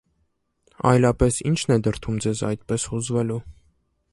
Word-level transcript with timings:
Այլապես 0.91 1.37
ի՞նչն 1.49 1.75
է 1.75 1.77
դրդում 1.89 2.17
ձեզ 2.25 2.41
այդպես 2.51 2.89
հուզվելու: 2.95 3.39